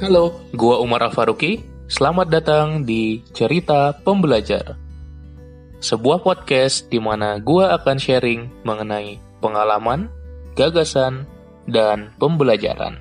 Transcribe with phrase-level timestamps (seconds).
[0.00, 1.60] Halo, gua Umar Al-Faruqi.
[1.84, 4.80] Selamat datang di Cerita Pembelajar.
[5.76, 10.08] Sebuah podcast di mana gua akan sharing mengenai pengalaman,
[10.56, 11.28] gagasan,
[11.68, 12.96] dan pembelajaran.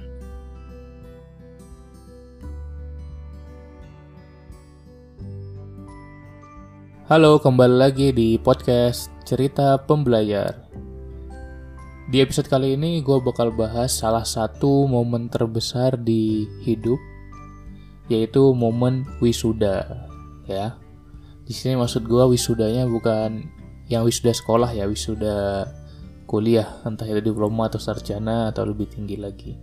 [7.08, 10.69] Halo, kembali lagi di podcast Cerita Pembelajar.
[12.10, 16.98] Di episode kali ini gue bakal bahas salah satu momen terbesar di hidup,
[18.10, 20.10] yaitu momen wisuda.
[20.50, 20.74] Ya,
[21.46, 23.46] di sini maksud gue wisudanya bukan
[23.94, 25.70] yang wisuda sekolah ya, wisuda
[26.26, 29.54] kuliah, entah itu diploma atau sarjana atau lebih tinggi lagi.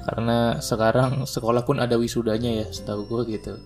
[0.00, 3.60] Karena sekarang sekolah pun ada wisudanya ya, setahu gue gitu.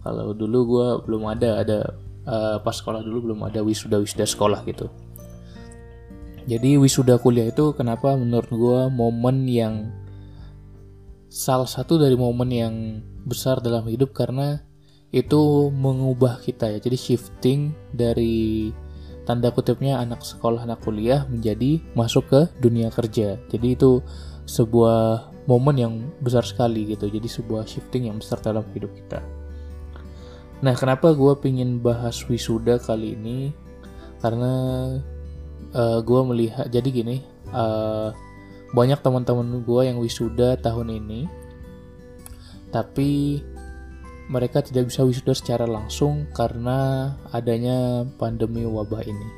[0.00, 1.92] Kalau dulu gue belum ada, ada
[2.24, 4.88] uh, pas sekolah dulu belum ada wisuda wisuda sekolah gitu
[6.46, 9.90] jadi wisuda kuliah itu kenapa menurut gue momen yang
[11.26, 12.74] salah satu dari momen yang
[13.26, 14.62] besar dalam hidup karena
[15.10, 16.78] itu mengubah kita ya.
[16.78, 18.70] Jadi shifting dari
[19.26, 23.42] tanda kutipnya anak sekolah anak kuliah menjadi masuk ke dunia kerja.
[23.50, 23.98] Jadi itu
[24.46, 27.10] sebuah momen yang besar sekali gitu.
[27.10, 29.18] Jadi sebuah shifting yang besar dalam hidup kita.
[30.62, 33.52] Nah, kenapa gue pingin bahas wisuda kali ini?
[34.24, 34.54] Karena
[35.72, 37.16] uh, eh, gue melihat, jadi gini,
[37.50, 38.12] uh,
[38.74, 41.30] banyak teman-teman gue yang wisuda tahun ini,
[42.74, 43.40] tapi
[44.26, 49.28] mereka tidak bisa wisuda secara langsung karena adanya pandemi wabah ini.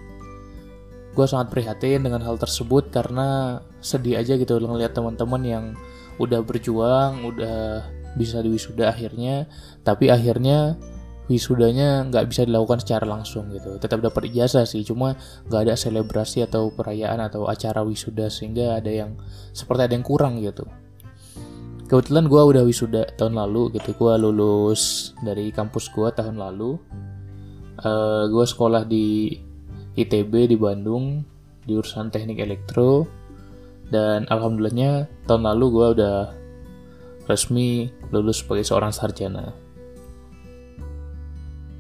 [1.13, 5.65] Gue sangat prihatin dengan hal tersebut karena sedih aja gitu ngeliat teman-teman yang
[6.17, 7.85] udah berjuang, udah
[8.17, 9.47] bisa diwisuda akhirnya,
[9.85, 10.81] tapi akhirnya
[11.29, 13.77] wisudanya nggak bisa dilakukan secara langsung gitu.
[13.77, 15.15] Tetap dapat ijazah sih cuma
[15.47, 19.15] nggak ada selebrasi atau perayaan atau acara wisuda sehingga ada yang
[19.53, 20.65] seperti ada yang kurang gitu.
[21.89, 26.77] Kebetulan gue udah wisuda tahun lalu gitu gue lulus dari kampus gue tahun lalu.
[27.79, 29.39] Uh, eh, gue sekolah di
[29.97, 31.23] ITB di Bandung
[31.65, 33.09] di urusan teknik elektro.
[33.89, 36.19] Dan alhamdulillahnya tahun lalu gue udah
[37.25, 39.68] resmi lulus sebagai seorang sarjana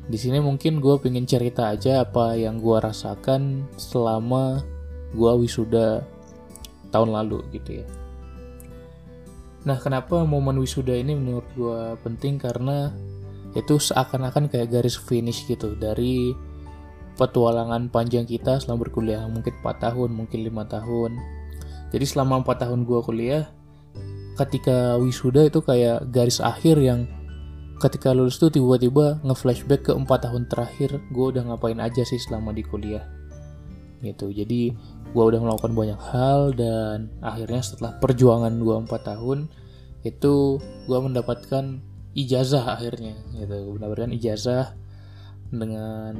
[0.08, 4.64] di sini mungkin gue pengen cerita aja apa yang gue rasakan selama
[5.12, 6.00] gue wisuda
[6.88, 7.86] tahun lalu gitu ya.
[9.68, 12.40] Nah kenapa momen wisuda ini menurut gue penting?
[12.40, 12.88] Karena
[13.52, 16.32] itu seakan-akan kayak garis finish gitu dari
[17.20, 19.28] petualangan panjang kita selama berkuliah.
[19.28, 21.20] Mungkin 4 tahun mungkin lima tahun.
[21.92, 23.44] Jadi selama 4 tahun gue kuliah
[24.40, 27.04] ketika wisuda itu kayak garis akhir yang
[27.78, 32.50] ketika lulus tuh tiba-tiba nge-flashback ke empat tahun terakhir gue udah ngapain aja sih selama
[32.50, 33.06] di kuliah.
[34.02, 34.30] Gitu.
[34.30, 34.74] Jadi
[35.08, 39.48] gue udah melakukan banyak hal dan akhirnya setelah perjuangan gue empat tahun
[40.06, 41.78] itu gue mendapatkan
[42.14, 43.78] ijazah akhirnya gitu.
[43.78, 44.74] Mendapatkan ijazah
[45.48, 46.14] dengan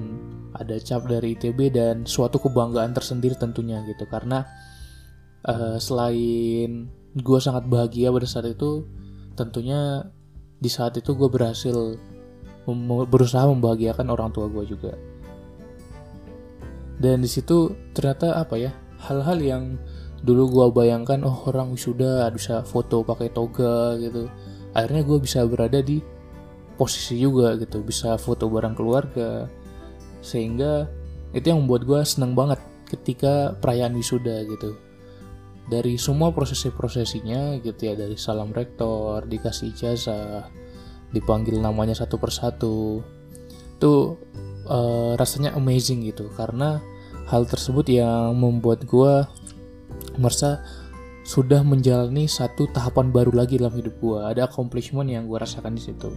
[0.57, 4.07] ada cap dari ITB dan suatu kebanggaan tersendiri tentunya gitu.
[4.07, 4.47] Karena
[5.45, 6.89] uh, selain
[7.19, 8.87] gue sangat bahagia pada saat itu
[9.39, 10.11] tentunya
[10.59, 11.97] di saat itu gue berhasil
[13.09, 14.93] berusaha membahagiakan orang tua gue juga.
[16.99, 18.75] Dan di situ ternyata apa ya
[19.07, 19.65] hal-hal yang
[20.27, 24.27] dulu gue bayangkan oh orang wisuda bisa foto pakai toga gitu
[24.75, 26.03] akhirnya gue bisa berada di
[26.75, 29.47] posisi juga gitu bisa foto bareng keluarga.
[30.19, 30.91] Sehingga
[31.31, 32.59] itu yang membuat gue seneng banget
[32.91, 34.88] ketika perayaan wisuda gitu
[35.69, 40.49] dari semua prosesi-prosesinya gitu ya dari salam rektor dikasih ijazah
[41.12, 43.05] dipanggil namanya satu persatu.
[43.77, 44.17] Tuh
[44.69, 46.33] uh, rasanya amazing gitu.
[46.33, 46.81] Karena
[47.28, 49.25] hal tersebut yang membuat gue
[50.17, 50.65] merasa
[51.28, 55.83] sudah menjalani satu tahapan baru lagi dalam hidup gue ada accomplishment yang gue rasakan di
[55.84, 56.09] situ.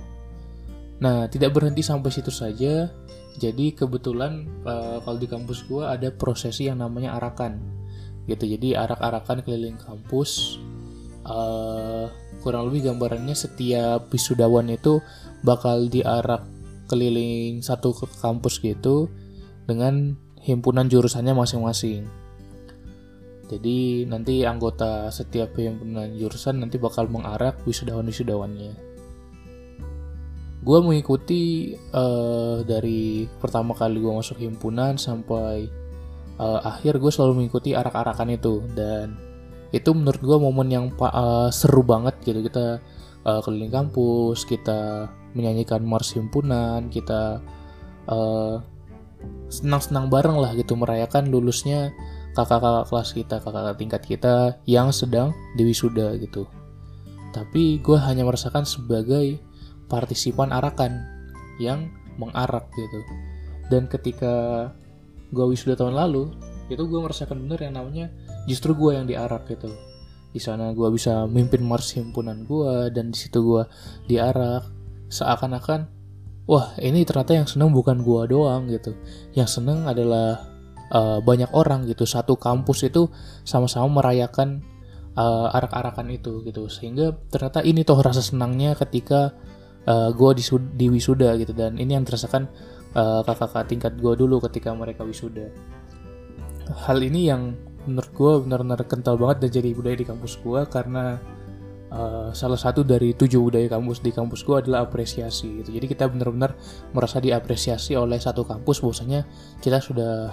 [1.03, 2.87] Nah tidak berhenti sampai situ saja.
[3.35, 7.80] Jadi kebetulan uh, kalau di kampus gue ada prosesi yang namanya arakan
[8.31, 8.47] gitu.
[8.47, 10.61] Jadi arak-arakan keliling kampus
[11.27, 12.07] uh,
[12.41, 15.03] kurang lebih gambarannya setiap wisudawan itu
[15.45, 16.45] bakal diarak
[16.89, 19.07] keliling satu ke kampus gitu
[19.69, 22.09] dengan himpunan jurusannya masing-masing.
[23.51, 28.91] Jadi nanti anggota setiap himpunan jurusan nanti bakal mengarak wisudawan-wisudawannya.
[30.61, 35.80] Gue mengikuti uh, dari pertama kali gue masuk himpunan sampai
[36.39, 38.63] uh, akhir gue selalu mengikuti arak-arakan itu.
[38.71, 39.17] Dan
[39.71, 42.39] itu menurut gue momen yang uh, seru banget gitu.
[42.45, 42.79] Kita
[43.25, 47.39] uh, keliling kampus kita menyanyikan mars himpunan kita
[48.11, 48.59] uh,
[49.47, 51.93] senang-senang bareng lah gitu merayakan lulusnya
[52.33, 54.35] kakak-kakak kelas kita kakak-kakak tingkat kita
[54.67, 56.47] yang sedang di wisuda gitu.
[57.31, 59.39] Tapi gue hanya merasakan sebagai
[59.87, 60.99] partisipan arakan
[61.59, 62.99] yang mengarak gitu.
[63.71, 64.67] Dan ketika
[65.31, 66.31] gue wisuda tahun lalu
[66.71, 68.07] itu gue merasakan bener yang namanya
[68.47, 69.71] justru gue yang diarak gitu.
[70.31, 73.63] Di sana gue bisa mimpin mars himpunan gue dan di situ gue
[74.07, 74.63] diarak.
[75.11, 75.91] Seakan-akan
[76.47, 78.95] wah ini ternyata yang seneng bukan gue doang gitu.
[79.35, 80.47] Yang seneng adalah
[80.95, 82.07] uh, banyak orang gitu.
[82.07, 83.11] Satu kampus itu
[83.43, 84.63] sama-sama merayakan
[85.19, 86.71] uh, arak-arakan itu gitu.
[86.71, 89.35] Sehingga ternyata ini tuh rasa senangnya ketika
[89.87, 90.31] uh, gue
[90.79, 91.51] di, wisuda gitu.
[91.51, 92.07] Dan ini yang
[92.95, 95.51] uh, kakak-kakak tingkat gue dulu ketika mereka wisuda.
[96.71, 97.55] Hal ini yang
[97.89, 101.17] menurut gue benar-benar kental banget dan jadi budaya di kampus gue karena
[101.91, 105.69] uh, salah satu dari tujuh budaya kampus di kampus gue adalah apresiasi gitu.
[105.73, 106.55] Jadi kita benar-benar
[106.93, 109.25] merasa diapresiasi oleh satu kampus bahwasanya
[109.59, 110.31] kita sudah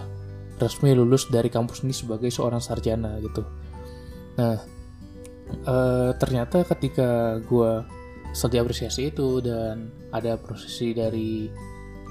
[0.58, 3.42] resmi lulus dari kampus ini sebagai seorang sarjana gitu.
[4.38, 4.56] Nah
[5.64, 7.72] uh, ternyata ketika gue
[8.36, 11.48] setelah diapresiasi itu dan ada prosesi dari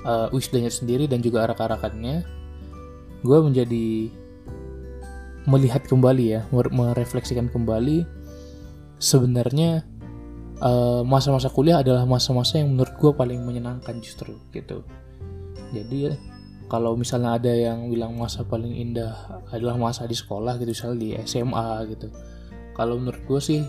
[0.07, 2.23] uh, wisdanya sendiri dan juga arak-arakannya
[3.27, 4.07] gue menjadi
[5.47, 8.03] melihat kembali ya merefleksikan kembali
[8.99, 9.87] sebenarnya
[10.59, 14.83] eh, masa-masa uh, kuliah adalah masa-masa yang menurut gue paling menyenangkan justru gitu.
[15.71, 16.11] Jadi
[16.67, 21.09] kalau misalnya ada yang bilang masa paling indah adalah masa di sekolah gitu misalnya di
[21.23, 22.11] SMA gitu.
[22.75, 23.63] Kalau menurut gue sih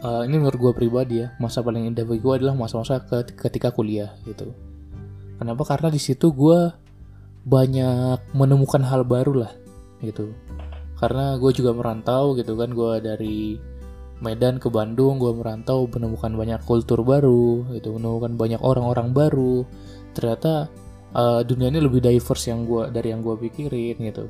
[0.00, 3.04] uh, ini menurut gue pribadi ya masa paling indah bagi gue adalah masa-masa
[3.36, 4.56] ketika kuliah gitu
[5.38, 5.62] kenapa?
[5.64, 6.72] Karena di situ gue
[7.46, 9.52] banyak menemukan hal baru lah
[10.02, 10.34] gitu.
[10.96, 13.38] Karena gue juga merantau gitu kan gue dari
[14.16, 17.94] Medan ke Bandung gue merantau menemukan banyak kultur baru gitu.
[17.96, 19.62] Menemukan banyak orang-orang baru.
[20.16, 20.72] Ternyata
[21.12, 24.26] uh, dunia ini lebih diverse yang gue dari yang gue pikirin gitu.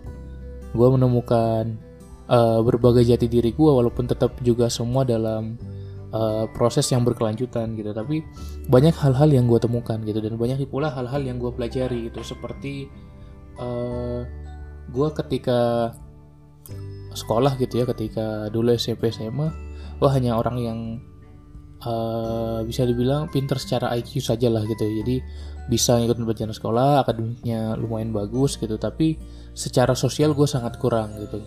[0.75, 1.79] Gue menemukan
[2.26, 5.55] uh, berbagai jati diri gue walaupun tetap juga semua dalam
[6.12, 7.91] uh, proses yang berkelanjutan gitu.
[7.94, 8.23] Tapi
[8.69, 12.20] banyak hal-hal yang gue temukan gitu dan banyak pula hal-hal yang gue pelajari gitu.
[12.23, 12.91] Seperti
[13.58, 14.23] uh,
[14.91, 15.93] gue ketika
[17.17, 19.49] sekolah gitu ya ketika dulu SMP SMA
[19.99, 20.79] wah hanya orang yang
[21.82, 25.25] uh, bisa dibilang pinter secara IQ saja lah gitu jadi
[25.67, 29.19] bisa ngikut pelajaran sekolah akademiknya lumayan bagus gitu tapi
[29.56, 31.43] secara sosial gue sangat kurang gitu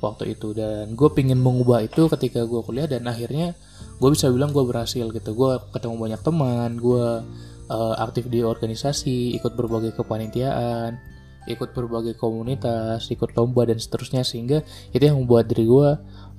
[0.00, 0.54] waktu itu.
[0.54, 3.54] Dan gue pingin mengubah itu ketika gue kuliah dan akhirnya
[3.98, 5.30] gue bisa bilang gue berhasil gitu.
[5.34, 7.06] Gue ketemu banyak teman gue
[7.70, 11.18] uh, aktif di organisasi ikut berbagai kepanitiaan
[11.48, 14.60] ikut berbagai komunitas, ikut lomba dan seterusnya sehingga
[14.92, 15.88] itu yang membuat diri gue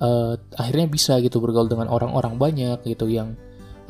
[0.00, 3.34] uh, akhirnya bisa gitu bergaul dengan orang-orang banyak gitu yang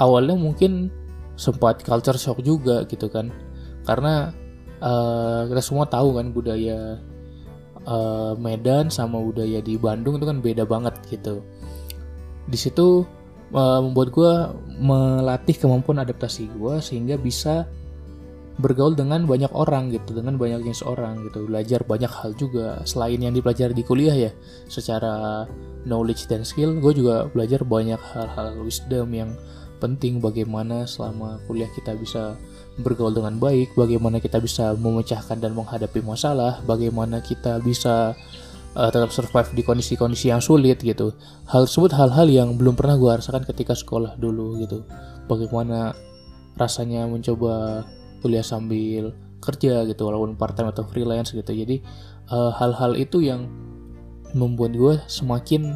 [0.00, 0.88] awalnya mungkin
[1.36, 3.28] sempat culture shock juga gitu kan.
[3.84, 4.32] Karena
[4.80, 6.96] uh, kita semua tahu kan budaya
[7.86, 11.44] uh, Medan sama budaya di Bandung itu kan beda banget gitu.
[12.50, 13.06] Di situ
[13.54, 14.32] uh, membuat gue
[14.80, 17.68] melatih kemampuan adaptasi gue sehingga bisa
[18.60, 21.48] bergaul dengan banyak orang gitu dengan banyak jenis orang gitu.
[21.48, 22.82] Belajar banyak hal juga.
[22.84, 24.32] Selain yang dipelajari di kuliah ya
[24.68, 25.46] secara
[25.88, 29.32] knowledge dan skill gue juga belajar banyak hal-hal wisdom yang
[29.80, 32.36] penting bagaimana selama kuliah kita bisa
[32.80, 38.16] bergaul dengan baik bagaimana kita bisa memecahkan dan menghadapi masalah bagaimana kita bisa
[38.74, 41.14] uh, tetap survive di kondisi-kondisi yang sulit gitu.
[41.50, 44.86] Hal tersebut hal-hal yang belum pernah gue rasakan ketika sekolah dulu gitu.
[45.26, 45.94] Bagaimana
[46.58, 47.86] rasanya mencoba
[48.20, 51.48] kuliah sambil kerja gitu walaupun part time atau freelance gitu.
[51.48, 51.80] Jadi
[52.28, 53.48] eh, hal-hal uh, itu yang
[54.36, 55.74] membuat gue semakin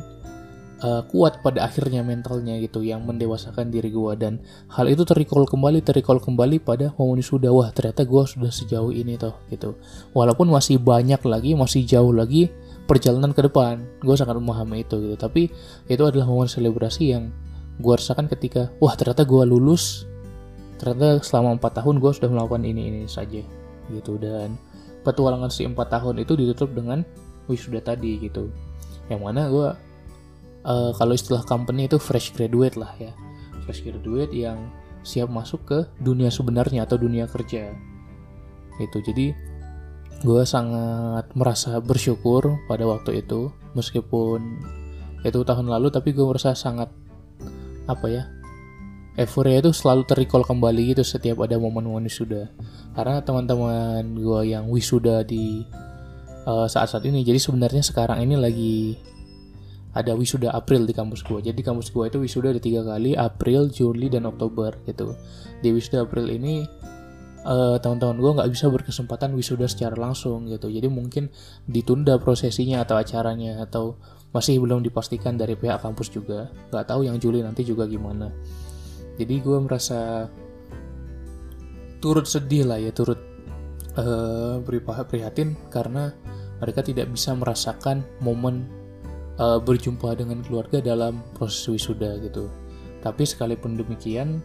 [0.84, 5.80] uh, kuat pada akhirnya mentalnya gitu yang mendewasakan diri gue dan hal itu terikol kembali
[5.80, 9.80] terikol kembali pada momen sudah wah ternyata gue sudah sejauh ini toh gitu.
[10.12, 12.52] Walaupun masih banyak lagi masih jauh lagi
[12.84, 15.16] perjalanan ke depan gue sangat memahami itu gitu.
[15.16, 15.48] Tapi
[15.88, 17.32] itu adalah momen selebrasi yang
[17.80, 20.04] gue rasakan ketika wah ternyata gue lulus.
[20.76, 23.40] Ternyata selama empat tahun gue sudah melakukan ini ini saja
[23.88, 24.20] gitu.
[24.20, 24.60] Dan
[25.00, 27.00] petualangan si empat tahun itu ditutup dengan
[27.48, 28.52] wisuda tadi gitu.
[29.08, 29.68] Yang mana gue
[30.64, 33.12] uh, kalau istilah company itu fresh graduate lah ya.
[33.64, 34.72] Fresh graduate yang
[35.04, 37.72] siap masuk ke dunia sebenarnya atau dunia kerja.
[38.80, 39.36] Itu jadi
[40.24, 43.52] gue sangat merasa bersyukur pada waktu itu.
[43.76, 44.40] Meskipun
[45.24, 46.92] itu tahun lalu tapi gue merasa sangat
[47.84, 48.24] apa ya
[49.14, 52.50] euforia itu selalu terikol kembali gitu setiap ada momen-momen wisuda.
[52.94, 55.62] Karena teman-teman gue yang wisuda di
[56.46, 58.98] uh, saat-saat ini jadi sebenarnya sekarang ini lagi
[59.94, 63.70] ada wisuda April di kampus gue jadi kampus gue itu wisuda ada tiga kali April
[63.70, 65.14] Juli dan Oktober gitu.
[65.62, 66.66] Di wisuda April ini
[67.46, 70.66] uh, teman-teman gue nggak bisa berkesempatan wisuda secara langsung gitu.
[70.66, 71.30] Jadi mungkin
[71.70, 73.96] ditunda prosesinya atau acaranya atau
[74.34, 76.50] masih belum dipastikan dari pihak kampus juga.
[76.74, 78.34] Nggak tahu yang Juli nanti juga gimana.
[79.14, 80.26] Jadi gue merasa
[82.02, 83.16] turut sedih lah ya turut
[83.96, 84.58] uh,
[85.06, 86.12] prihatin karena
[86.58, 88.83] mereka tidak bisa merasakan momen
[89.38, 92.50] uh, berjumpa dengan keluarga dalam proses wisuda gitu.
[93.04, 94.40] Tapi sekalipun demikian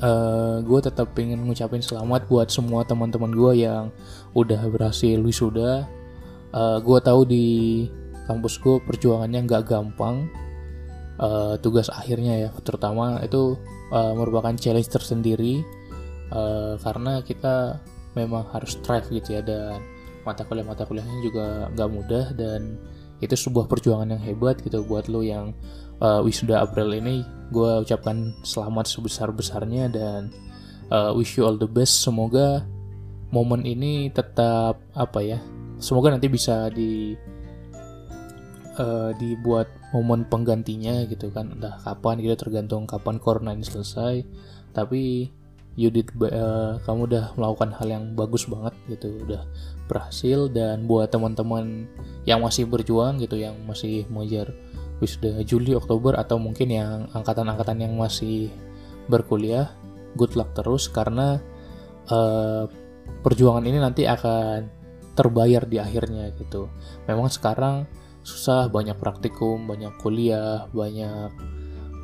[0.00, 3.92] uh, gue tetap pengen ngucapin selamat buat semua teman-teman gue yang
[4.32, 5.84] udah berhasil wisuda.
[6.52, 7.46] Uh, gue tahu di
[8.28, 10.28] kampus gue perjuangannya nggak gampang.
[11.20, 13.54] Uh, tugas akhirnya ya terutama itu
[13.92, 15.60] uh, merupakan challenge tersendiri.
[16.32, 17.76] Uh, karena kita
[18.16, 19.80] memang harus strive gitu ya dan
[20.24, 22.80] mata kuliah mata kuliahnya juga nggak mudah dan
[23.22, 25.54] itu sebuah perjuangan yang hebat gitu buat lo yang
[26.02, 27.22] uh, wisuda April ini.
[27.54, 30.34] Gue ucapkan selamat sebesar besarnya dan
[30.90, 32.02] uh, wish you all the best.
[32.02, 32.66] Semoga
[33.30, 35.40] momen ini tetap apa ya
[35.82, 37.18] semoga nanti bisa di
[38.78, 41.50] uh, dibuat momen penggantinya gitu kan.
[41.54, 44.22] Entah kapan gitu tergantung kapan corona ini selesai.
[44.72, 45.28] Tapi
[45.74, 49.42] you did uh, kamu udah melakukan hal yang bagus banget gitu udah
[49.88, 50.48] berhasil.
[50.52, 51.88] Dan buat teman-teman
[52.28, 54.52] yang masih berjuang gitu yang masih mengejar
[55.02, 58.52] wisuda Juli Oktober atau mungkin yang angkatan-angkatan yang masih
[59.08, 59.72] berkuliah
[60.14, 60.88] good luck terus.
[60.88, 61.40] Karena
[62.12, 62.68] uh,
[63.24, 64.68] perjuangan ini nanti akan
[65.12, 66.72] terbayar di akhirnya gitu.
[67.04, 67.84] Memang sekarang
[68.22, 71.34] susah banyak praktikum banyak kuliah banyak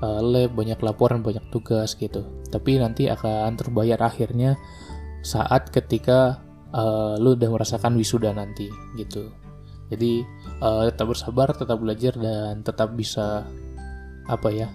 [0.03, 4.57] uh, lab banyak laporan banyak tugas gitu tapi nanti akan terbayar akhirnya
[5.23, 6.41] saat ketika
[6.73, 9.31] uh, lu udah merasakan wisuda nanti gitu
[9.89, 10.25] jadi
[10.61, 13.49] uh, tetap bersabar tetap belajar dan tetap bisa
[14.29, 14.69] apa ya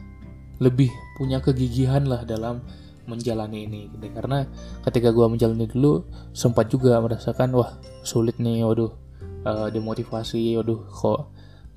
[0.57, 2.61] lebih punya kegigihan lah dalam
[3.03, 4.07] menjalani ini gitu.
[4.15, 4.47] karena
[4.87, 8.91] ketika gue menjalani dulu sempat juga merasakan wah sulit nih waduh
[9.43, 11.29] uh, demotivasi waduh kok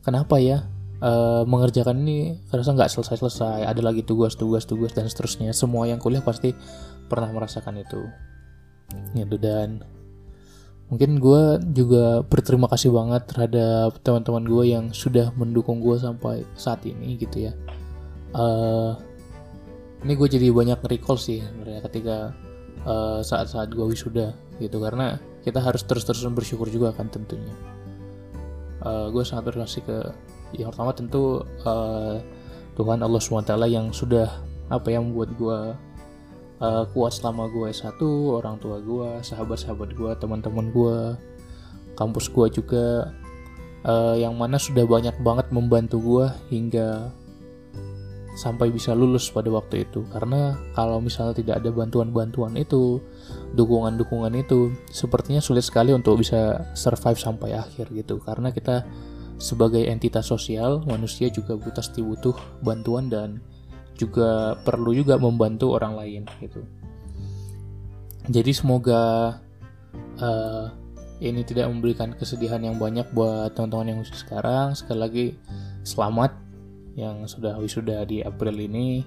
[0.06, 0.62] kenapa ya
[1.02, 3.66] uh, mengerjakan ini terasa nggak selesai-selesai.
[3.66, 5.52] Ada lagi tugas-tugas-tugas dan seterusnya.
[5.52, 6.54] Semua yang kuliah pasti
[7.08, 8.02] pernah merasakan itu.
[9.12, 9.82] Gitu dan
[10.86, 16.86] mungkin gue juga berterima kasih banget terhadap teman-teman gue yang sudah mendukung gue sampai saat
[16.86, 17.52] ini gitu ya.
[18.36, 18.94] Uh,
[20.06, 22.16] ini gue jadi banyak recall sih sebenarnya ketika
[22.86, 24.78] uh, saat-saat gue wisuda gitu.
[24.78, 27.54] Karena kita harus terus-terusan bersyukur juga kan tentunya.
[28.86, 29.98] Uh, gue sangat berterima kasih ke
[30.54, 32.22] yang pertama tentu uh,
[32.76, 34.28] Tuhan Allah swt yang sudah
[34.70, 35.58] apa yang membuat gue
[36.60, 37.98] uh, kuat selama gue S1
[38.30, 40.96] orang tua gue sahabat-sahabat gue teman-teman gue
[41.96, 43.10] kampus gue juga
[43.86, 47.10] uh, yang mana sudah banyak banget membantu gue hingga
[48.36, 50.04] sampai bisa lulus pada waktu itu.
[50.12, 53.00] Karena kalau misalnya tidak ada bantuan-bantuan itu
[53.56, 58.20] dukungan-dukungan itu sepertinya sulit sekali untuk bisa survive sampai akhir gitu.
[58.20, 58.84] Karena kita
[59.36, 63.40] sebagai entitas sosial manusia juga pasti butuh bantuan dan
[63.96, 66.60] juga perlu juga membantu orang lain gitu.
[68.26, 69.36] Jadi semoga
[70.20, 70.66] uh,
[71.22, 74.76] ini tidak memberikan kesedihan yang banyak buat teman-teman yang sekarang.
[74.76, 75.26] Sekali lagi
[75.86, 76.32] selamat
[76.96, 79.04] yang sudah wisuda di April ini.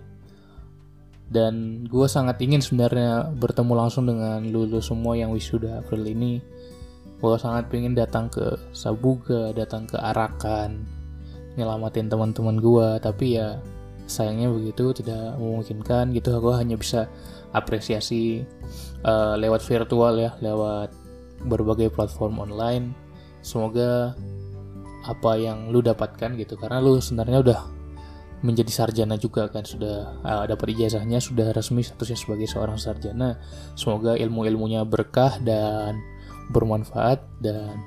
[1.29, 6.41] Dan gue sangat ingin sebenarnya bertemu langsung dengan lulu semua yang wisuda April ini
[7.19, 10.87] gue sangat ingin datang ke Sabuga datang ke Arakan
[11.59, 13.59] nyelamatin teman-teman gue tapi ya
[14.09, 16.33] sayangnya begitu tidak memungkinkan gitu.
[16.41, 17.05] Gue hanya bisa
[17.53, 18.43] apresiasi
[19.05, 20.89] uh, lewat virtual ya lewat
[21.45, 22.95] berbagai platform online.
[23.45, 24.17] Semoga
[25.07, 27.61] apa yang lu dapatkan gitu karena lu sebenarnya udah
[28.39, 33.39] menjadi sarjana juga kan sudah uh, dapat ijazahnya sudah resmi statusnya sebagai seorang sarjana.
[33.75, 35.99] Semoga ilmu-ilmunya berkah dan
[36.49, 37.77] bermanfaat dan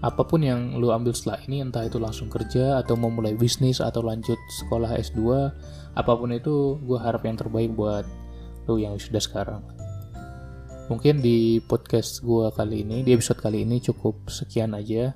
[0.00, 3.84] apa pun yang lu ambil setelah ini entah itu langsung kerja atau mau mulai bisnis
[3.84, 5.20] atau lanjut sekolah S2
[5.92, 8.08] apa pun itu gue harap yang terbaik buat
[8.64, 9.60] lu yang sudah sekarang.
[10.90, 15.14] Mungkin di podcast gue kali ini di episode kali ini cukup sekian aja.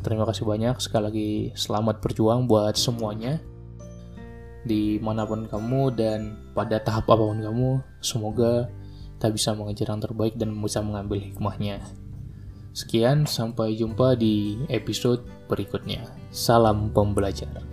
[0.00, 0.80] Terima kasih banyak.
[0.80, 3.36] Sekali lagi selamat berjuang buat semuanya.
[4.64, 7.70] Di mana pun kamu dan pada tahap apa pun kamu
[8.00, 8.68] semoga
[9.20, 11.84] kita bisa mengejar yang terbaik dan bisa mengambil hikmahnya.
[12.72, 16.08] Sekian sampai jumpa di episode berikutnya.
[16.32, 17.69] Salam pembelajar